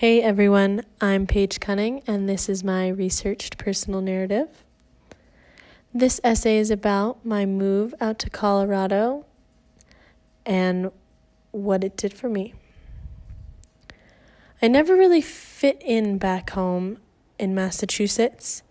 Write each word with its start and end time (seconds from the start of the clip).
Hey 0.00 0.22
everyone, 0.22 0.86
I'm 1.02 1.26
Paige 1.26 1.60
Cunning, 1.60 2.02
and 2.06 2.26
this 2.26 2.48
is 2.48 2.64
my 2.64 2.88
researched 2.88 3.58
personal 3.58 4.00
narrative. 4.00 4.64
This 5.92 6.22
essay 6.24 6.56
is 6.56 6.70
about 6.70 7.22
my 7.22 7.44
move 7.44 7.92
out 8.00 8.18
to 8.20 8.30
Colorado 8.30 9.26
and 10.46 10.90
what 11.50 11.84
it 11.84 11.98
did 11.98 12.14
for 12.14 12.30
me. 12.30 12.54
I 14.62 14.68
never 14.68 14.96
really 14.96 15.20
fit 15.20 15.82
in 15.84 16.16
back 16.16 16.48
home 16.48 16.96
in 17.38 17.54
Massachusetts. 17.54 18.62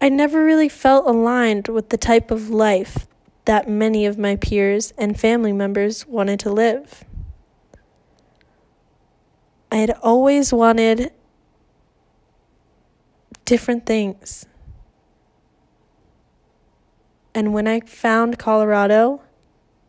I 0.00 0.08
never 0.08 0.44
really 0.44 0.68
felt 0.68 1.06
aligned 1.06 1.68
with 1.68 1.90
the 1.90 1.96
type 1.96 2.32
of 2.32 2.50
life 2.50 3.06
that 3.44 3.68
many 3.68 4.04
of 4.04 4.18
my 4.18 4.34
peers 4.34 4.92
and 4.98 5.20
family 5.20 5.52
members 5.52 6.08
wanted 6.08 6.40
to 6.40 6.50
live. 6.50 7.04
I 9.72 9.76
had 9.76 9.90
always 10.02 10.52
wanted 10.52 11.12
different 13.44 13.86
things. 13.86 14.46
And 17.34 17.52
when 17.54 17.68
I 17.68 17.80
found 17.80 18.38
Colorado, 18.38 19.22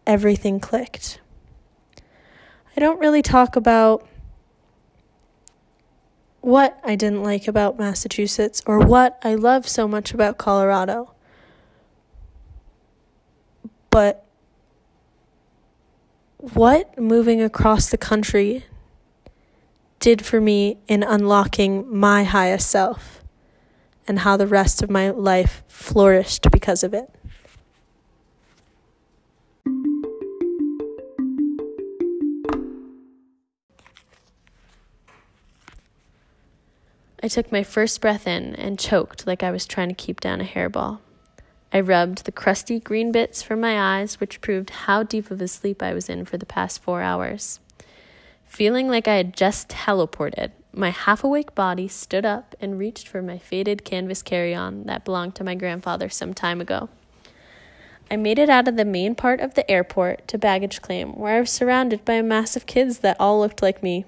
everything 0.06 0.60
clicked. 0.60 1.20
I 2.76 2.80
don't 2.80 3.00
really 3.00 3.22
talk 3.22 3.56
about 3.56 4.08
what 6.42 6.80
I 6.84 6.96
didn't 6.96 7.24
like 7.24 7.48
about 7.48 7.78
Massachusetts 7.78 8.62
or 8.66 8.80
what 8.80 9.20
I 9.24 9.36
love 9.36 9.68
so 9.68 9.88
much 9.88 10.14
about 10.14 10.38
Colorado. 10.38 11.14
But 13.90 14.26
what 16.38 16.98
moving 16.98 17.42
across 17.42 17.90
the 17.90 17.98
country 17.98 18.66
did 20.02 20.26
for 20.26 20.42
me 20.42 20.80
in 20.88 21.04
unlocking 21.04 21.86
my 21.96 22.24
highest 22.24 22.70
self 22.70 23.22
and 24.08 24.20
how 24.20 24.36
the 24.36 24.48
rest 24.48 24.82
of 24.82 24.90
my 24.90 25.12
life 25.12 25.64
flourished 25.68 26.50
because 26.52 26.84
of 26.84 26.94
it. 26.94 27.08
I 37.24 37.28
took 37.28 37.52
my 37.52 37.62
first 37.62 38.02
breath 38.02 38.26
in 38.26 38.56
and 38.56 38.80
choked 38.80 39.28
like 39.28 39.44
I 39.44 39.52
was 39.52 39.68
trying 39.68 39.90
to 39.90 39.96
keep 39.96 40.20
down 40.20 40.42
a 40.42 40.44
hairball. 40.44 40.98
I 41.72 41.80
rubbed 41.80 42.26
the 42.26 42.32
crusty 42.32 42.80
green 42.80 43.12
bits 43.12 43.44
from 43.44 43.62
my 43.62 44.00
eyes, 44.00 44.20
which 44.20 44.42
proved 44.42 44.72
how 44.72 45.04
deep 45.04 45.30
of 45.30 45.40
a 45.40 45.48
sleep 45.48 45.84
I 45.84 45.94
was 45.94 46.10
in 46.10 46.26
for 46.26 46.38
the 46.38 46.46
past 46.48 46.82
four 46.82 47.04
hours. 47.04 47.60
Feeling 48.52 48.90
like 48.90 49.08
I 49.08 49.16
had 49.16 49.34
just 49.34 49.70
teleported, 49.70 50.52
my 50.74 50.90
half 50.90 51.24
awake 51.24 51.56
body 51.56 51.88
stood 51.88 52.26
up 52.26 52.54
and 52.60 52.78
reached 52.78 53.08
for 53.08 53.22
my 53.22 53.38
faded 53.38 53.86
canvas 53.86 54.22
carry 54.22 54.54
on 54.54 54.84
that 54.88 55.06
belonged 55.06 55.36
to 55.36 55.46
my 55.46 55.56
grandfather 55.56 56.10
some 56.10 56.34
time 56.34 56.60
ago. 56.60 56.90
I 58.12 58.18
made 58.18 58.38
it 58.38 58.50
out 58.50 58.68
of 58.68 58.76
the 58.76 58.84
main 58.84 59.16
part 59.16 59.40
of 59.40 59.54
the 59.54 59.72
airport 59.72 60.28
to 60.28 60.38
baggage 60.38 60.82
claim, 60.82 61.18
where 61.18 61.38
I 61.38 61.40
was 61.40 61.50
surrounded 61.50 62.04
by 62.04 62.16
a 62.16 62.24
mass 62.24 62.58
of 62.58 62.66
kids 62.66 62.98
that 63.00 63.16
all 63.22 63.40
looked 63.40 63.62
like 63.62 63.82
me 63.82 64.04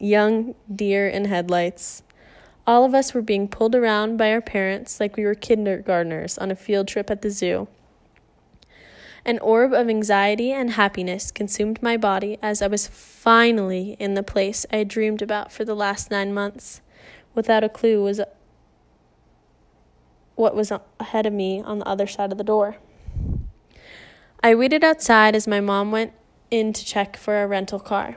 young 0.00 0.56
deer 0.74 1.08
in 1.08 1.26
headlights. 1.26 2.02
All 2.66 2.84
of 2.84 2.92
us 2.92 3.14
were 3.14 3.22
being 3.22 3.46
pulled 3.46 3.76
around 3.76 4.16
by 4.16 4.32
our 4.32 4.40
parents 4.40 4.98
like 4.98 5.16
we 5.16 5.24
were 5.24 5.36
kindergartners 5.36 6.38
on 6.38 6.50
a 6.50 6.56
field 6.56 6.88
trip 6.88 7.08
at 7.08 7.22
the 7.22 7.30
zoo. 7.30 7.68
An 9.24 9.38
orb 9.40 9.72
of 9.72 9.88
anxiety 9.88 10.52
and 10.52 10.70
happiness 10.70 11.30
consumed 11.30 11.82
my 11.82 11.96
body 11.96 12.38
as 12.42 12.62
I 12.62 12.66
was 12.66 12.86
finally 12.86 13.96
in 13.98 14.14
the 14.14 14.22
place 14.22 14.64
I 14.72 14.76
had 14.76 14.88
dreamed 14.88 15.20
about 15.20 15.52
for 15.52 15.64
the 15.64 15.74
last 15.74 16.10
nine 16.10 16.32
months, 16.32 16.80
without 17.34 17.64
a 17.64 17.68
clue 17.68 18.02
was 18.02 18.20
what 20.36 20.56
was 20.56 20.72
ahead 20.98 21.26
of 21.26 21.34
me 21.34 21.60
on 21.60 21.80
the 21.80 21.86
other 21.86 22.06
side 22.06 22.32
of 22.32 22.38
the 22.38 22.44
door. 22.44 22.76
I 24.42 24.54
waited 24.54 24.82
outside 24.82 25.36
as 25.36 25.46
my 25.46 25.60
mom 25.60 25.92
went 25.92 26.12
in 26.50 26.72
to 26.72 26.84
check 26.84 27.18
for 27.18 27.42
a 27.42 27.46
rental 27.46 27.78
car. 27.78 28.16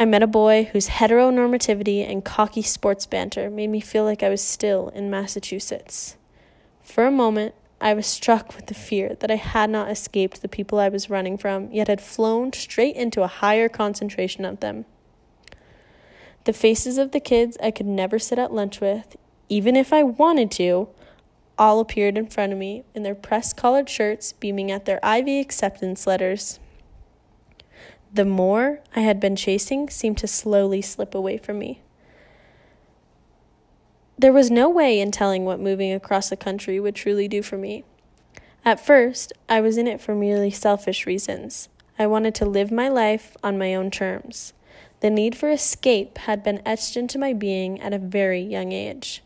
I 0.00 0.06
met 0.06 0.22
a 0.22 0.28
boy 0.28 0.70
whose 0.72 0.88
heteronormativity 0.88 2.08
and 2.08 2.24
cocky 2.24 2.62
sports 2.62 3.04
banter 3.04 3.50
made 3.50 3.68
me 3.68 3.80
feel 3.80 4.04
like 4.04 4.22
I 4.22 4.28
was 4.28 4.40
still 4.40 4.88
in 4.94 5.10
Massachusetts. 5.10 6.16
For 6.82 7.04
a 7.04 7.10
moment, 7.10 7.54
I 7.80 7.94
was 7.94 8.06
struck 8.06 8.56
with 8.56 8.66
the 8.66 8.74
fear 8.74 9.16
that 9.20 9.30
I 9.30 9.36
had 9.36 9.70
not 9.70 9.90
escaped 9.90 10.42
the 10.42 10.48
people 10.48 10.78
I 10.78 10.88
was 10.88 11.10
running 11.10 11.38
from, 11.38 11.70
yet 11.72 11.88
had 11.88 12.00
flown 12.00 12.52
straight 12.52 12.96
into 12.96 13.22
a 13.22 13.28
higher 13.28 13.68
concentration 13.68 14.44
of 14.44 14.60
them. 14.60 14.84
The 16.44 16.52
faces 16.52 16.98
of 16.98 17.12
the 17.12 17.20
kids 17.20 17.56
I 17.62 17.70
could 17.70 17.86
never 17.86 18.18
sit 18.18 18.38
at 18.38 18.52
lunch 18.52 18.80
with, 18.80 19.16
even 19.48 19.76
if 19.76 19.92
I 19.92 20.02
wanted 20.02 20.50
to, 20.52 20.88
all 21.56 21.80
appeared 21.80 22.16
in 22.16 22.26
front 22.26 22.52
of 22.52 22.58
me 22.58 22.84
in 22.94 23.02
their 23.02 23.14
press 23.14 23.52
collared 23.52 23.88
shirts, 23.88 24.32
beaming 24.32 24.70
at 24.70 24.84
their 24.84 25.00
Ivy 25.02 25.40
acceptance 25.40 26.06
letters. 26.06 26.58
The 28.12 28.24
more 28.24 28.80
I 28.96 29.00
had 29.00 29.20
been 29.20 29.36
chasing 29.36 29.90
seemed 29.90 30.18
to 30.18 30.26
slowly 30.26 30.80
slip 30.80 31.14
away 31.14 31.36
from 31.36 31.58
me. 31.58 31.82
There 34.20 34.32
was 34.32 34.50
no 34.50 34.68
way 34.68 34.98
in 34.98 35.12
telling 35.12 35.44
what 35.44 35.60
moving 35.60 35.92
across 35.92 36.28
the 36.28 36.36
country 36.36 36.80
would 36.80 36.96
truly 36.96 37.28
do 37.28 37.40
for 37.40 37.56
me. 37.56 37.84
At 38.64 38.84
first, 38.84 39.32
I 39.48 39.60
was 39.60 39.78
in 39.78 39.86
it 39.86 40.00
for 40.00 40.12
merely 40.12 40.50
selfish 40.50 41.06
reasons. 41.06 41.68
I 42.00 42.08
wanted 42.08 42.34
to 42.36 42.44
live 42.44 42.72
my 42.72 42.88
life 42.88 43.36
on 43.44 43.56
my 43.56 43.76
own 43.76 43.92
terms. 43.92 44.52
The 45.00 45.10
need 45.10 45.36
for 45.36 45.50
escape 45.50 46.18
had 46.18 46.42
been 46.42 46.60
etched 46.66 46.96
into 46.96 47.16
my 47.16 47.32
being 47.32 47.80
at 47.80 47.92
a 47.92 47.98
very 47.98 48.40
young 48.40 48.72
age. 48.72 49.22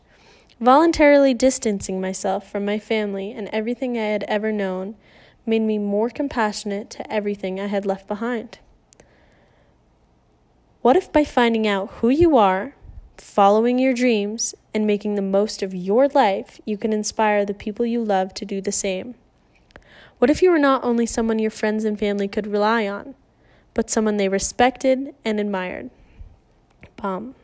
Voluntarily 0.60 1.32
distancing 1.32 1.98
myself 1.98 2.50
from 2.50 2.66
my 2.66 2.78
family 2.78 3.32
and 3.32 3.48
everything 3.48 3.96
I 3.96 4.04
had 4.04 4.24
ever 4.28 4.52
known 4.52 4.96
made 5.46 5.62
me 5.62 5.78
more 5.78 6.10
compassionate 6.10 6.90
to 6.90 7.12
everything 7.12 7.58
I 7.58 7.66
had 7.66 7.86
left 7.86 8.06
behind. 8.06 8.58
What 10.82 10.96
if 10.96 11.10
by 11.10 11.24
finding 11.24 11.66
out 11.66 11.90
who 11.94 12.10
you 12.10 12.36
are, 12.36 12.74
following 13.16 13.78
your 13.78 13.94
dreams, 13.94 14.54
and 14.74 14.86
making 14.86 15.14
the 15.14 15.22
most 15.22 15.62
of 15.62 15.74
your 15.74 16.08
life, 16.08 16.60
you 16.64 16.76
can 16.76 16.92
inspire 16.92 17.44
the 17.44 17.54
people 17.54 17.84
you 17.84 18.02
love 18.02 18.32
to 18.34 18.44
do 18.44 18.60
the 18.60 18.72
same. 18.72 19.14
What 20.18 20.30
if 20.30 20.42
you 20.42 20.50
were 20.50 20.58
not 20.58 20.84
only 20.84 21.04
someone 21.04 21.38
your 21.38 21.50
friends 21.50 21.84
and 21.84 21.98
family 21.98 22.28
could 22.28 22.46
rely 22.46 22.86
on, 22.86 23.14
but 23.74 23.90
someone 23.90 24.16
they 24.16 24.28
respected 24.28 25.14
and 25.24 25.40
admired? 25.40 25.90
Bomb. 26.96 27.34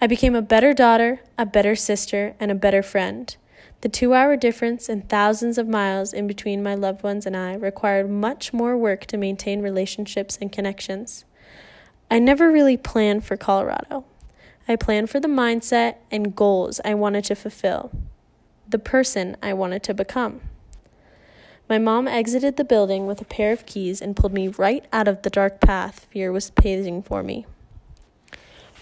I 0.00 0.06
became 0.06 0.34
a 0.34 0.42
better 0.42 0.72
daughter, 0.72 1.20
a 1.36 1.44
better 1.44 1.74
sister, 1.74 2.34
and 2.40 2.50
a 2.50 2.56
better 2.56 2.82
friend. 2.82 3.36
The 3.80 3.88
two 3.88 4.14
hour 4.14 4.36
difference 4.36 4.88
and 4.88 5.08
thousands 5.08 5.58
of 5.58 5.68
miles 5.68 6.12
in 6.12 6.26
between 6.26 6.62
my 6.62 6.74
loved 6.74 7.02
ones 7.02 7.26
and 7.26 7.36
I 7.36 7.54
required 7.54 8.10
much 8.10 8.52
more 8.52 8.76
work 8.76 9.06
to 9.06 9.16
maintain 9.16 9.60
relationships 9.60 10.38
and 10.40 10.50
connections. 10.50 11.24
I 12.10 12.18
never 12.18 12.50
really 12.50 12.76
planned 12.76 13.24
for 13.24 13.36
Colorado. 13.36 14.04
I 14.70 14.76
planned 14.76 15.08
for 15.08 15.18
the 15.18 15.28
mindset 15.28 15.96
and 16.10 16.36
goals 16.36 16.78
I 16.84 16.92
wanted 16.92 17.24
to 17.24 17.34
fulfill, 17.34 17.90
the 18.68 18.78
person 18.78 19.34
I 19.42 19.54
wanted 19.54 19.82
to 19.84 19.94
become. 19.94 20.42
My 21.70 21.78
mom 21.78 22.06
exited 22.06 22.56
the 22.56 22.64
building 22.64 23.06
with 23.06 23.20
a 23.22 23.24
pair 23.24 23.50
of 23.50 23.64
keys 23.64 24.02
and 24.02 24.14
pulled 24.14 24.34
me 24.34 24.48
right 24.48 24.84
out 24.92 25.08
of 25.08 25.22
the 25.22 25.30
dark 25.30 25.60
path 25.60 26.06
fear 26.10 26.30
was 26.30 26.50
paving 26.50 27.02
for 27.02 27.22
me. 27.22 27.46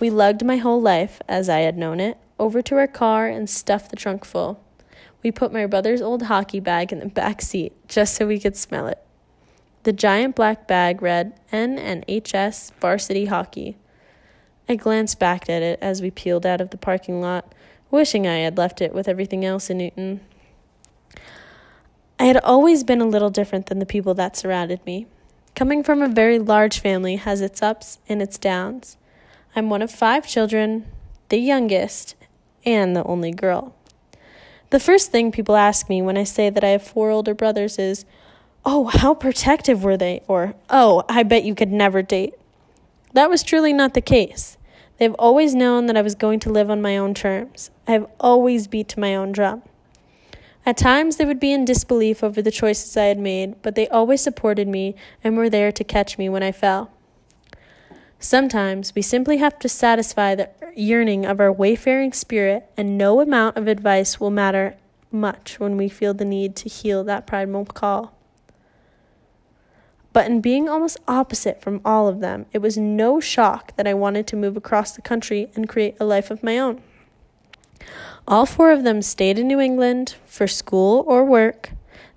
We 0.00 0.10
lugged 0.10 0.44
my 0.44 0.56
whole 0.56 0.80
life, 0.80 1.22
as 1.28 1.48
I 1.48 1.60
had 1.60 1.78
known 1.78 2.00
it, 2.00 2.18
over 2.38 2.62
to 2.62 2.76
our 2.76 2.88
car 2.88 3.28
and 3.28 3.48
stuffed 3.48 3.90
the 3.90 3.96
trunk 3.96 4.24
full. 4.24 4.60
We 5.22 5.30
put 5.30 5.52
my 5.52 5.66
brother's 5.66 6.02
old 6.02 6.24
hockey 6.24 6.60
bag 6.60 6.92
in 6.92 6.98
the 6.98 7.06
back 7.06 7.40
seat 7.40 7.72
just 7.88 8.14
so 8.14 8.26
we 8.26 8.40
could 8.40 8.56
smell 8.56 8.88
it. 8.88 8.98
The 9.84 9.92
giant 9.92 10.34
black 10.34 10.66
bag 10.66 11.00
read 11.00 11.38
NNHS 11.52 12.72
Varsity 12.80 13.26
Hockey. 13.26 13.76
I 14.68 14.74
glanced 14.76 15.18
back 15.18 15.48
at 15.48 15.62
it 15.62 15.78
as 15.80 16.02
we 16.02 16.10
peeled 16.10 16.44
out 16.44 16.60
of 16.60 16.70
the 16.70 16.76
parking 16.76 17.20
lot, 17.20 17.52
wishing 17.90 18.26
I 18.26 18.38
had 18.38 18.58
left 18.58 18.80
it 18.80 18.92
with 18.92 19.08
everything 19.08 19.44
else 19.44 19.70
in 19.70 19.78
Newton. 19.78 20.20
I 22.18 22.24
had 22.24 22.38
always 22.38 22.82
been 22.82 23.00
a 23.00 23.06
little 23.06 23.30
different 23.30 23.66
than 23.66 23.78
the 23.78 23.86
people 23.86 24.14
that 24.14 24.36
surrounded 24.36 24.84
me. 24.86 25.06
Coming 25.54 25.82
from 25.82 26.02
a 26.02 26.08
very 26.08 26.38
large 26.38 26.80
family 26.80 27.16
has 27.16 27.40
its 27.40 27.62
ups 27.62 27.98
and 28.08 28.20
its 28.20 28.38
downs. 28.38 28.96
I'm 29.54 29.70
one 29.70 29.82
of 29.82 29.90
five 29.90 30.26
children, 30.26 30.86
the 31.28 31.38
youngest, 31.38 32.14
and 32.64 32.96
the 32.96 33.04
only 33.04 33.30
girl. 33.30 33.74
The 34.70 34.80
first 34.80 35.12
thing 35.12 35.30
people 35.30 35.56
ask 35.56 35.88
me 35.88 36.02
when 36.02 36.18
I 36.18 36.24
say 36.24 36.50
that 36.50 36.64
I 36.64 36.68
have 36.68 36.82
four 36.82 37.10
older 37.10 37.34
brothers 37.34 37.78
is, 37.78 38.04
Oh, 38.64 38.86
how 38.86 39.14
protective 39.14 39.84
were 39.84 39.96
they? 39.96 40.22
Or, 40.26 40.54
Oh, 40.68 41.04
I 41.08 41.22
bet 41.22 41.44
you 41.44 41.54
could 41.54 41.70
never 41.70 42.02
date. 42.02 42.34
That 43.16 43.30
was 43.30 43.42
truly 43.42 43.72
not 43.72 43.94
the 43.94 44.02
case. 44.02 44.58
They've 44.98 45.14
always 45.14 45.54
known 45.54 45.86
that 45.86 45.96
I 45.96 46.02
was 46.02 46.14
going 46.14 46.38
to 46.40 46.50
live 46.50 46.68
on 46.68 46.82
my 46.82 46.98
own 46.98 47.14
terms. 47.14 47.70
I 47.88 47.92
have 47.92 48.06
always 48.20 48.66
beat 48.66 48.90
to 48.90 49.00
my 49.00 49.16
own 49.16 49.32
drum. 49.32 49.62
At 50.66 50.76
times, 50.76 51.16
they 51.16 51.24
would 51.24 51.40
be 51.40 51.50
in 51.50 51.64
disbelief 51.64 52.22
over 52.22 52.42
the 52.42 52.50
choices 52.50 52.94
I 52.94 53.04
had 53.04 53.18
made, 53.18 53.62
but 53.62 53.74
they 53.74 53.88
always 53.88 54.20
supported 54.20 54.68
me 54.68 54.96
and 55.24 55.34
were 55.34 55.48
there 55.48 55.72
to 55.72 55.82
catch 55.82 56.18
me 56.18 56.28
when 56.28 56.42
I 56.42 56.52
fell. 56.52 56.90
Sometimes 58.18 58.94
we 58.94 59.00
simply 59.00 59.38
have 59.38 59.58
to 59.60 59.68
satisfy 59.68 60.34
the 60.34 60.50
yearning 60.74 61.24
of 61.24 61.40
our 61.40 61.50
wayfaring 61.50 62.12
spirit, 62.12 62.70
and 62.76 62.98
no 62.98 63.22
amount 63.22 63.56
of 63.56 63.66
advice 63.66 64.20
will 64.20 64.30
matter 64.30 64.76
much 65.10 65.58
when 65.58 65.78
we 65.78 65.88
feel 65.88 66.12
the 66.12 66.26
need 66.26 66.54
to 66.56 66.68
heal 66.68 67.02
that 67.04 67.26
primal 67.26 67.64
call. 67.64 68.15
But 70.16 70.28
in 70.28 70.40
being 70.40 70.66
almost 70.66 70.96
opposite 71.06 71.60
from 71.60 71.82
all 71.84 72.08
of 72.08 72.20
them, 72.20 72.46
it 72.50 72.62
was 72.62 72.78
no 72.78 73.20
shock 73.20 73.76
that 73.76 73.86
I 73.86 73.92
wanted 73.92 74.26
to 74.28 74.36
move 74.36 74.56
across 74.56 74.92
the 74.92 75.02
country 75.02 75.50
and 75.54 75.68
create 75.68 75.94
a 76.00 76.06
life 76.06 76.30
of 76.30 76.42
my 76.42 76.58
own. 76.58 76.80
All 78.26 78.46
four 78.46 78.72
of 78.72 78.82
them 78.82 79.02
stayed 79.02 79.38
in 79.38 79.46
New 79.46 79.60
England 79.60 80.14
for 80.24 80.46
school 80.46 81.04
or 81.06 81.22
work. 81.22 81.72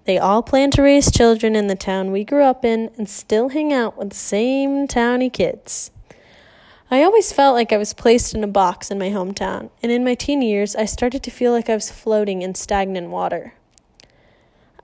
They 0.06 0.18
all 0.18 0.42
plan 0.42 0.72
to 0.72 0.81
raise 0.81 1.12
children 1.12 1.57
in 1.57 1.68
the 1.68 1.75
town 1.75 2.13
we 2.13 2.24
grew 2.24 2.44
up 2.44 2.63
in 2.63 2.90
and 2.98 3.10
still 3.10 3.50
hang 3.50 3.74
out 3.74 3.98
with 3.98 4.12
the 4.12 4.16
same 4.16 4.88
towny 4.88 5.30
kids. 5.30 5.92
I 6.90 7.04
always 7.04 7.34
felt 7.34 7.54
like 7.54 7.74
I 7.74 7.78
was 7.78 7.94
placed 7.94 8.34
in 8.34 8.46
a 8.46 8.48
box 8.48 8.90
in 8.90 8.98
my 8.98 9.10
hometown, 9.10 9.72
and 9.84 9.92
in 9.92 10.06
my 10.06 10.16
teen 10.16 10.42
years, 10.42 10.74
I 10.74 10.86
started 10.86 11.22
to 11.24 11.31
feel 11.31 11.51
like 11.51 11.69
I 11.69 11.75
was 11.75 11.92
floating 11.92 12.44
in 12.44 12.56
stagnant 12.56 13.10
water. 13.10 13.56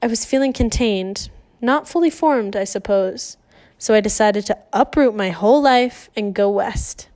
I 0.01 0.07
was 0.07 0.25
feeling 0.25 0.51
contained, 0.51 1.29
not 1.61 1.87
fully 1.87 2.09
formed, 2.09 2.55
I 2.55 2.63
suppose. 2.63 3.37
So 3.77 3.93
I 3.93 4.01
decided 4.01 4.45
to 4.45 4.57
uproot 4.73 5.15
my 5.15 5.29
whole 5.29 5.61
life 5.61 6.09
and 6.15 6.33
go 6.33 6.49
west. 6.49 7.09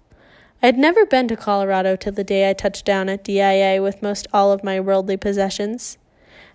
I 0.62 0.66
had 0.66 0.78
never 0.78 1.06
been 1.06 1.28
to 1.30 1.38
Colorado 1.38 1.96
till 1.96 2.12
the 2.12 2.24
day 2.24 2.50
I 2.50 2.54
touched 2.54 2.86
down 2.86 3.08
at 3.08 3.24
DIA 3.24 3.82
with 3.82 4.02
most 4.02 4.28
all 4.34 4.52
of 4.52 4.64
my 4.64 4.80
worldly 4.80 5.16
possessions. 5.16 5.98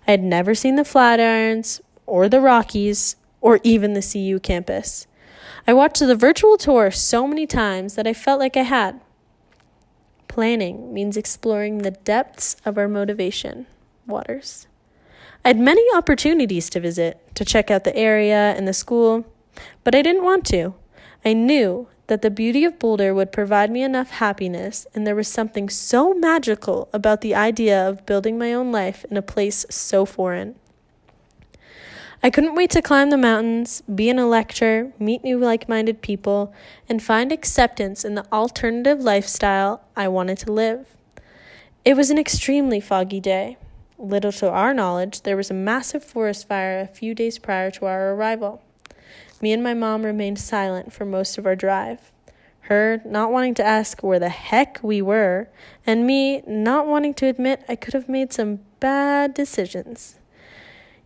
I 0.07 0.11
had 0.11 0.21
never 0.21 0.53
seen 0.53 0.75
the 0.75 0.83
Flatirons, 0.83 1.81
or 2.05 2.29
the 2.29 2.41
Rockies, 2.41 3.15
or 3.41 3.59
even 3.63 3.93
the 3.93 4.01
CU 4.01 4.39
campus. 4.39 5.07
I 5.67 5.73
watched 5.73 5.99
the 5.99 6.15
virtual 6.15 6.57
tour 6.57 6.91
so 6.91 7.27
many 7.27 7.47
times 7.47 7.95
that 7.95 8.05
I 8.05 8.13
felt 8.13 8.39
like 8.39 8.55
I 8.55 8.61
had. 8.61 9.01
Planning 10.27 10.93
means 10.93 11.17
exploring 11.17 11.79
the 11.79 11.91
depths 11.91 12.57
of 12.65 12.77
our 12.77 12.87
motivation 12.87 13.65
waters. 14.05 14.67
I 15.45 15.49
had 15.49 15.59
many 15.59 15.85
opportunities 15.95 16.71
to 16.71 16.79
visit, 16.79 17.19
to 17.35 17.45
check 17.45 17.69
out 17.69 17.83
the 17.83 17.95
area 17.95 18.55
and 18.57 18.67
the 18.67 18.73
school, 18.73 19.25
but 19.83 19.93
I 19.93 20.01
didn't 20.01 20.23
want 20.23 20.43
to. 20.47 20.73
I 21.23 21.33
knew 21.33 21.87
that 22.07 22.23
the 22.23 22.31
beauty 22.31 22.65
of 22.65 22.79
Boulder 22.79 23.13
would 23.13 23.31
provide 23.31 23.69
me 23.69 23.83
enough 23.83 24.09
happiness, 24.09 24.87
and 24.95 25.05
there 25.05 25.13
was 25.13 25.27
something 25.27 25.69
so 25.69 26.15
magical 26.15 26.89
about 26.91 27.21
the 27.21 27.35
idea 27.35 27.87
of 27.87 28.07
building 28.07 28.39
my 28.39 28.53
own 28.53 28.71
life 28.71 29.05
in 29.11 29.17
a 29.17 29.21
place 29.21 29.67
so 29.69 30.03
foreign. 30.03 30.55
I 32.23 32.31
couldn't 32.31 32.55
wait 32.55 32.71
to 32.71 32.81
climb 32.81 33.11
the 33.11 33.15
mountains, 33.17 33.81
be 33.81 34.09
in 34.09 34.17
a 34.17 34.27
lecture, 34.27 34.93
meet 34.97 35.23
new 35.23 35.37
like 35.37 35.69
minded 35.69 36.01
people, 36.01 36.55
and 36.89 37.03
find 37.03 37.31
acceptance 37.31 38.03
in 38.03 38.15
the 38.15 38.25
alternative 38.33 38.99
lifestyle 39.01 39.83
I 39.95 40.07
wanted 40.07 40.39
to 40.39 40.51
live. 40.51 40.87
It 41.83 41.95
was 41.95 42.09
an 42.09 42.17
extremely 42.17 42.79
foggy 42.79 43.19
day. 43.19 43.57
Little 43.97 44.31
to 44.33 44.49
our 44.49 44.73
knowledge, 44.73 45.21
there 45.21 45.37
was 45.37 45.49
a 45.49 45.53
massive 45.53 46.03
forest 46.03 46.47
fire 46.47 46.79
a 46.79 46.87
few 46.87 47.15
days 47.15 47.39
prior 47.39 47.71
to 47.71 47.85
our 47.85 48.13
arrival. 48.13 48.61
Me 49.41 49.53
and 49.53 49.63
my 49.63 49.73
mom 49.73 50.05
remained 50.05 50.39
silent 50.39 50.91
for 50.91 51.05
most 51.05 51.37
of 51.37 51.45
our 51.45 51.55
drive. 51.55 52.11
Her 52.61 53.01
not 53.05 53.31
wanting 53.31 53.53
to 53.55 53.63
ask 53.63 54.03
where 54.03 54.19
the 54.19 54.29
heck 54.29 54.79
we 54.83 55.01
were, 55.01 55.47
and 55.85 56.05
me 56.05 56.41
not 56.45 56.87
wanting 56.87 57.13
to 57.15 57.27
admit 57.27 57.63
I 57.69 57.75
could 57.75 57.93
have 57.93 58.09
made 58.09 58.33
some 58.33 58.61
bad 58.79 59.33
decisions. 59.33 60.19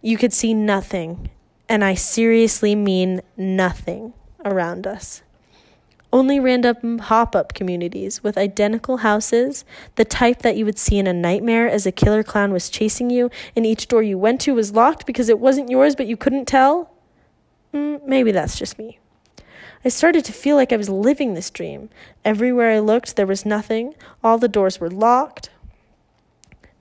You 0.02 0.18
could 0.18 0.34
see 0.34 0.54
nothing, 0.54 1.30
and 1.68 1.84
I 1.84 1.94
seriously 1.94 2.74
mean 2.76 3.22
nothing, 3.38 4.14
around 4.46 4.88
us 4.88 5.22
only 6.12 6.40
random 6.40 6.98
pop 6.98 7.36
up 7.36 7.54
communities 7.54 8.24
with 8.24 8.38
identical 8.38 8.98
houses, 8.98 9.64
the 9.96 10.06
type 10.06 10.42
that 10.42 10.58
you 10.58 10.66
would 10.66 10.80
see 10.80 10.98
in 10.98 11.08
a 11.08 11.14
nightmare 11.14 11.68
as 11.68 11.86
a 11.86 11.92
killer 11.92 12.24
clown 12.24 12.52
was 12.52 12.70
chasing 12.70 13.10
you, 13.10 13.30
and 13.56 13.66
each 13.66 13.88
door 13.88 14.02
you 14.02 14.18
went 14.18 14.42
to 14.42 14.56
was 14.56 14.74
locked 14.74 15.06
because 15.06 15.30
it 15.30 15.40
wasn't 15.40 15.70
yours 15.70 15.96
but 15.96 16.08
you 16.08 16.18
couldn't 16.18 16.46
tell? 16.46 16.92
Mm, 17.74 18.06
maybe 18.06 18.32
that's 18.32 18.58
just 18.58 18.80
me. 18.80 19.00
I 19.86 19.90
started 19.90 20.26
to 20.26 20.34
feel 20.34 20.56
like 20.56 20.74
I 20.74 20.78
was 20.78 20.90
living 20.90 21.34
this 21.34 21.50
dream. 21.50 21.90
Everywhere 22.26 22.72
I 22.72 22.80
looked, 22.80 23.16
there 23.16 23.28
was 23.28 23.46
nothing, 23.46 23.94
all 24.24 24.38
the 24.38 24.48
doors 24.48 24.80
were 24.80 24.90
locked. 24.90 25.52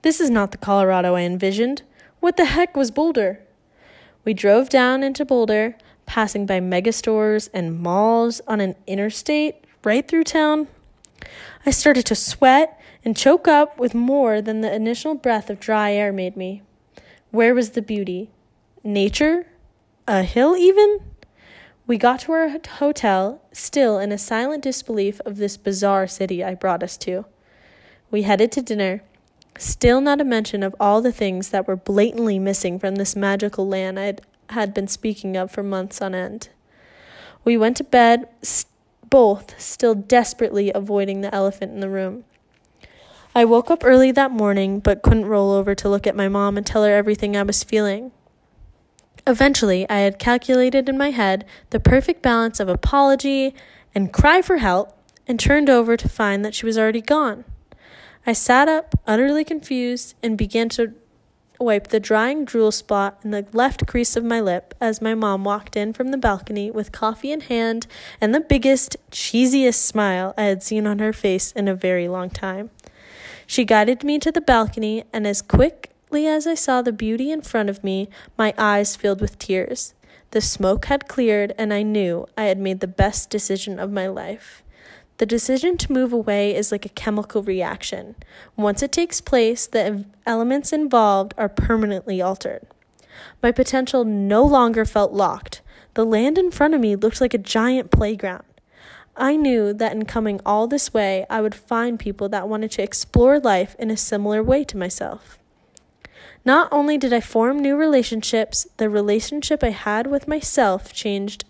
This 0.01 0.19
is 0.19 0.29
not 0.29 0.51
the 0.51 0.57
Colorado 0.57 1.15
I 1.15 1.21
envisioned. 1.21 1.83
What 2.19 2.35
the 2.35 2.45
heck 2.45 2.75
was 2.75 2.91
Boulder? 2.91 3.39
We 4.25 4.33
drove 4.33 4.69
down 4.69 5.03
into 5.03 5.23
Boulder 5.23 5.75
passing 6.09 6.47
by 6.47 6.59
megastores 6.59 7.49
and 7.53 7.79
malls 7.79 8.41
on 8.47 8.59
an 8.59 8.75
interstate 8.87 9.63
right 9.83 10.07
through 10.07 10.23
town. 10.23 10.67
I 11.67 11.69
started 11.69 12.03
to 12.07 12.15
sweat 12.15 12.81
and 13.05 13.15
choke 13.15 13.47
up 13.47 13.77
with 13.77 13.93
more 13.93 14.41
than 14.41 14.61
the 14.61 14.73
initial 14.73 15.13
breath 15.13 15.51
of 15.51 15.59
dry 15.59 15.93
air 15.93 16.11
made 16.11 16.35
me. 16.35 16.63
Where 17.29 17.53
was 17.53 17.69
the 17.69 17.83
beauty? 17.83 18.31
Nature? 18.83 19.45
A 20.07 20.23
hill, 20.23 20.57
even? 20.57 20.99
We 21.85 21.99
got 21.99 22.21
to 22.21 22.31
our 22.31 22.57
hotel, 22.79 23.43
still 23.51 23.99
in 23.99 24.11
a 24.11 24.17
silent 24.17 24.63
disbelief 24.63 25.21
of 25.27 25.37
this 25.37 25.57
bizarre 25.57 26.07
city 26.07 26.43
I 26.43 26.55
brought 26.55 26.81
us 26.81 26.97
to. 26.97 27.25
We 28.09 28.23
headed 28.23 28.51
to 28.53 28.63
dinner, 28.63 29.03
still 29.59 30.01
not 30.01 30.21
a 30.21 30.25
mention 30.25 30.63
of 30.63 30.75
all 30.79 31.03
the 31.03 31.11
things 31.11 31.49
that 31.49 31.67
were 31.67 31.75
blatantly 31.75 32.39
missing 32.39 32.79
from 32.79 32.95
this 32.95 33.15
magical 33.15 33.67
land 33.67 33.99
I'd 33.99 34.21
had 34.49 34.73
been 34.73 34.87
speaking 34.87 35.35
of 35.37 35.51
for 35.51 35.63
months 35.63 36.01
on 36.01 36.15
end. 36.15 36.49
We 37.43 37.57
went 37.57 37.77
to 37.77 37.83
bed, 37.83 38.27
both 39.09 39.59
still 39.59 39.95
desperately 39.95 40.71
avoiding 40.73 41.21
the 41.21 41.33
elephant 41.33 41.71
in 41.71 41.79
the 41.79 41.89
room. 41.89 42.25
I 43.35 43.45
woke 43.45 43.69
up 43.69 43.83
early 43.85 44.11
that 44.11 44.31
morning, 44.31 44.79
but 44.79 45.03
couldn't 45.03 45.27
roll 45.27 45.51
over 45.51 45.75
to 45.75 45.89
look 45.89 46.07
at 46.07 46.15
my 46.15 46.27
mom 46.27 46.57
and 46.57 46.65
tell 46.65 46.83
her 46.83 46.93
everything 46.93 47.37
I 47.37 47.43
was 47.43 47.63
feeling. 47.63 48.11
Eventually, 49.27 49.87
I 49.89 49.99
had 49.99 50.19
calculated 50.19 50.89
in 50.89 50.97
my 50.97 51.11
head 51.11 51.45
the 51.69 51.79
perfect 51.79 52.21
balance 52.21 52.59
of 52.59 52.67
apology 52.67 53.53
and 53.93 54.11
cry 54.11 54.41
for 54.41 54.57
help 54.57 54.97
and 55.27 55.39
turned 55.39 55.69
over 55.69 55.95
to 55.95 56.09
find 56.09 56.43
that 56.43 56.55
she 56.55 56.65
was 56.65 56.77
already 56.77 57.01
gone. 57.01 57.45
I 58.25 58.33
sat 58.33 58.67
up, 58.67 58.95
utterly 59.05 59.43
confused, 59.43 60.15
and 60.23 60.37
began 60.37 60.69
to 60.69 60.93
wiped 61.59 61.89
the 61.89 61.99
drying 61.99 62.45
drool 62.45 62.71
spot 62.71 63.19
in 63.23 63.31
the 63.31 63.45
left 63.53 63.85
crease 63.85 64.15
of 64.15 64.23
my 64.23 64.39
lip 64.39 64.73
as 64.79 65.01
my 65.01 65.13
mom 65.13 65.43
walked 65.43 65.75
in 65.75 65.93
from 65.93 66.09
the 66.09 66.17
balcony 66.17 66.71
with 66.71 66.91
coffee 66.91 67.31
in 67.31 67.41
hand 67.41 67.85
and 68.21 68.33
the 68.33 68.39
biggest, 68.39 68.95
cheesiest 69.11 69.79
smile 69.79 70.33
I 70.37 70.43
had 70.43 70.63
seen 70.63 70.87
on 70.87 70.99
her 70.99 71.13
face 71.13 71.51
in 71.51 71.67
a 71.67 71.75
very 71.75 72.07
long 72.07 72.29
time. 72.29 72.69
She 73.45 73.65
guided 73.65 74.03
me 74.03 74.19
to 74.19 74.31
the 74.31 74.41
balcony, 74.41 75.03
and 75.11 75.25
as 75.25 75.41
quickly 75.41 76.27
as 76.27 76.45
I 76.45 76.53
saw 76.53 76.81
the 76.81 76.91
beauty 76.91 77.31
in 77.31 77.41
front 77.41 77.69
of 77.69 77.83
me, 77.83 78.07
my 78.37 78.53
eyes 78.57 78.95
filled 78.95 79.21
with 79.21 79.39
tears. 79.39 79.95
The 80.31 80.39
smoke 80.39 80.85
had 80.85 81.07
cleared, 81.07 81.55
and 81.57 81.73
I 81.73 81.81
knew 81.81 82.27
I 82.37 82.43
had 82.43 82.59
made 82.59 82.79
the 82.79 82.87
best 82.87 83.31
decision 83.31 83.79
of 83.79 83.91
my 83.91 84.05
life. 84.05 84.61
The 85.19 85.25
decision 85.25 85.75
to 85.77 85.91
move 85.91 86.13
away 86.13 86.55
is 86.55 86.71
like 86.71 86.85
a 86.85 86.89
chemical 86.89 87.43
reaction. 87.43 88.15
Once 88.55 88.81
it 88.81 88.93
takes 88.93 89.19
place, 89.19 89.67
the 89.67 90.05
elements 90.25 90.71
involved 90.71 91.33
are 91.37 91.49
permanently 91.49 92.21
altered. 92.21 92.65
My 93.43 93.51
potential 93.51 94.05
no 94.05 94.45
longer 94.45 94.85
felt 94.85 95.11
locked. 95.11 95.61
The 95.95 96.05
land 96.05 96.37
in 96.37 96.51
front 96.51 96.73
of 96.73 96.79
me 96.79 96.95
looked 96.95 97.19
like 97.19 97.33
a 97.33 97.37
giant 97.37 97.91
playground. 97.91 98.45
I 99.17 99.35
knew 99.35 99.73
that 99.73 99.91
in 99.91 100.05
coming 100.05 100.39
all 100.45 100.67
this 100.67 100.93
way, 100.93 101.25
I 101.29 101.41
would 101.41 101.53
find 101.53 101.99
people 101.99 102.29
that 102.29 102.47
wanted 102.47 102.71
to 102.71 102.83
explore 102.83 103.41
life 103.41 103.75
in 103.77 103.91
a 103.91 103.97
similar 103.97 104.41
way 104.41 104.63
to 104.63 104.77
myself. 104.77 105.37
Not 106.45 106.69
only 106.71 106.97
did 106.97 107.11
I 107.11 107.19
form 107.19 107.59
new 107.59 107.75
relationships, 107.75 108.67
the 108.77 108.89
relationship 108.89 109.65
I 109.65 109.71
had 109.71 110.07
with 110.07 110.29
myself 110.29 110.93
changed 110.93 111.43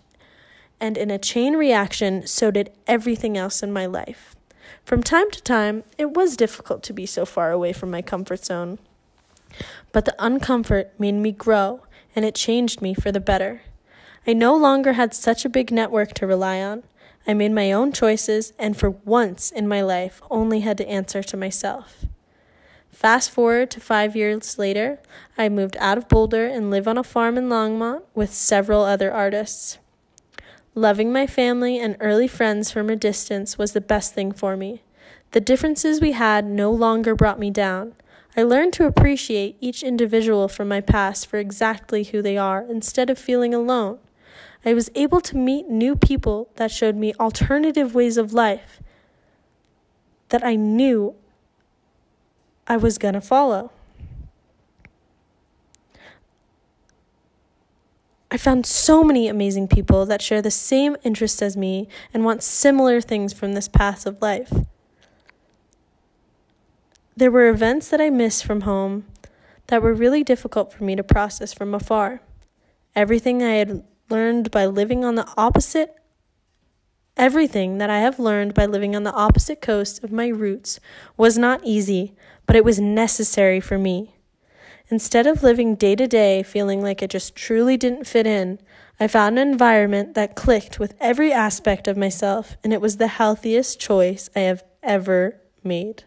and 0.80 0.96
in 0.96 1.10
a 1.10 1.18
chain 1.18 1.54
reaction, 1.54 2.26
so 2.26 2.50
did 2.50 2.72
everything 2.86 3.36
else 3.36 3.62
in 3.62 3.72
my 3.72 3.86
life. 3.86 4.34
From 4.84 5.02
time 5.02 5.30
to 5.30 5.42
time, 5.42 5.84
it 5.98 6.14
was 6.14 6.36
difficult 6.36 6.82
to 6.84 6.92
be 6.92 7.06
so 7.06 7.24
far 7.24 7.52
away 7.52 7.72
from 7.72 7.90
my 7.90 8.02
comfort 8.02 8.44
zone. 8.44 8.78
But 9.92 10.04
the 10.04 10.14
uncomfort 10.18 10.88
made 10.98 11.12
me 11.14 11.32
grow, 11.32 11.82
and 12.16 12.24
it 12.24 12.34
changed 12.34 12.80
me 12.80 12.94
for 12.94 13.12
the 13.12 13.20
better. 13.20 13.62
I 14.26 14.32
no 14.32 14.54
longer 14.56 14.94
had 14.94 15.14
such 15.14 15.44
a 15.44 15.50
big 15.50 15.70
network 15.70 16.14
to 16.14 16.26
rely 16.26 16.60
on. 16.60 16.82
I 17.26 17.34
made 17.34 17.52
my 17.52 17.72
own 17.72 17.92
choices, 17.92 18.52
and 18.58 18.76
for 18.76 18.90
once 18.90 19.50
in 19.50 19.68
my 19.68 19.82
life, 19.82 20.22
only 20.30 20.60
had 20.60 20.78
to 20.78 20.88
answer 20.88 21.22
to 21.22 21.36
myself. 21.36 22.06
Fast 22.90 23.30
forward 23.30 23.70
to 23.70 23.80
five 23.80 24.14
years 24.14 24.58
later, 24.58 24.98
I 25.38 25.48
moved 25.48 25.76
out 25.78 25.96
of 25.96 26.08
Boulder 26.08 26.46
and 26.46 26.70
live 26.70 26.86
on 26.86 26.98
a 26.98 27.02
farm 27.02 27.38
in 27.38 27.48
Longmont 27.48 28.02
with 28.14 28.32
several 28.32 28.82
other 28.84 29.12
artists. 29.12 29.78
Loving 30.76 31.12
my 31.12 31.26
family 31.26 31.78
and 31.78 31.96
early 31.98 32.28
friends 32.28 32.70
from 32.70 32.88
a 32.88 32.96
distance 32.96 33.58
was 33.58 33.72
the 33.72 33.80
best 33.80 34.14
thing 34.14 34.30
for 34.30 34.56
me. 34.56 34.82
The 35.32 35.40
differences 35.40 36.00
we 36.00 36.12
had 36.12 36.44
no 36.44 36.70
longer 36.70 37.16
brought 37.16 37.40
me 37.40 37.50
down. 37.50 37.94
I 38.36 38.44
learned 38.44 38.72
to 38.74 38.86
appreciate 38.86 39.56
each 39.60 39.82
individual 39.82 40.46
from 40.46 40.68
my 40.68 40.80
past 40.80 41.26
for 41.26 41.38
exactly 41.38 42.04
who 42.04 42.22
they 42.22 42.38
are 42.38 42.64
instead 42.68 43.10
of 43.10 43.18
feeling 43.18 43.52
alone. 43.52 43.98
I 44.64 44.72
was 44.72 44.90
able 44.94 45.20
to 45.22 45.36
meet 45.36 45.68
new 45.68 45.96
people 45.96 46.48
that 46.54 46.70
showed 46.70 46.94
me 46.94 47.14
alternative 47.18 47.94
ways 47.94 48.16
of 48.16 48.32
life 48.32 48.80
that 50.28 50.44
I 50.44 50.54
knew 50.54 51.16
I 52.68 52.76
was 52.76 52.98
going 52.98 53.14
to 53.14 53.20
follow. 53.20 53.72
I 58.30 58.36
found 58.36 58.64
so 58.64 59.02
many 59.02 59.28
amazing 59.28 59.68
people 59.68 60.06
that 60.06 60.22
share 60.22 60.40
the 60.40 60.50
same 60.50 60.96
interests 61.02 61.42
as 61.42 61.56
me 61.56 61.88
and 62.14 62.24
want 62.24 62.42
similar 62.42 63.00
things 63.00 63.32
from 63.32 63.54
this 63.54 63.68
path 63.68 64.06
of 64.06 64.22
life. 64.22 64.52
There 67.16 67.30
were 67.30 67.48
events 67.48 67.88
that 67.88 68.00
I 68.00 68.08
missed 68.08 68.44
from 68.44 68.62
home 68.62 69.04
that 69.66 69.82
were 69.82 69.94
really 69.94 70.22
difficult 70.22 70.72
for 70.72 70.84
me 70.84 70.96
to 70.96 71.02
process 71.02 71.52
from 71.52 71.74
afar. 71.74 72.20
Everything 72.94 73.42
I 73.42 73.54
had 73.54 73.84
learned 74.08 74.50
by 74.50 74.66
living 74.66 75.04
on 75.04 75.16
the 75.16 75.28
opposite 75.36 75.96
Everything 77.20 77.76
that 77.76 77.90
I 77.90 77.98
have 77.98 78.18
learned 78.18 78.54
by 78.54 78.64
living 78.64 78.96
on 78.96 79.02
the 79.02 79.12
opposite 79.12 79.60
coast 79.60 80.02
of 80.02 80.10
my 80.10 80.28
roots 80.28 80.80
was 81.18 81.36
not 81.36 81.60
easy, 81.64 82.14
but 82.46 82.56
it 82.56 82.64
was 82.64 82.80
necessary 82.80 83.60
for 83.60 83.76
me. 83.76 84.14
Instead 84.90 85.26
of 85.26 85.44
living 85.44 85.76
day 85.76 85.94
to 85.94 86.08
day 86.08 86.42
feeling 86.42 86.82
like 86.82 87.00
I 87.00 87.06
just 87.06 87.36
truly 87.36 87.76
didn't 87.76 88.08
fit 88.08 88.26
in, 88.26 88.58
I 88.98 89.06
found 89.06 89.38
an 89.38 89.48
environment 89.48 90.14
that 90.14 90.34
clicked 90.34 90.80
with 90.80 90.94
every 91.00 91.32
aspect 91.32 91.86
of 91.86 91.96
myself, 91.96 92.56
and 92.64 92.72
it 92.72 92.80
was 92.80 92.96
the 92.96 93.06
healthiest 93.06 93.78
choice 93.80 94.28
I 94.34 94.40
have 94.40 94.64
ever 94.82 95.40
made. 95.62 96.02